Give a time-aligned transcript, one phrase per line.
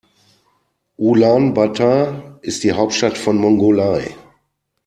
[0.97, 4.15] Ulaanbaatar ist die Hauptstadt von Mongolei.